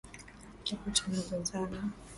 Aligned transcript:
japo 0.65 0.87
tunazozana 0.95 1.79